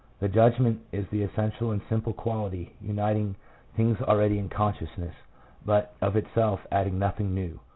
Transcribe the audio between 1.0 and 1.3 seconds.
the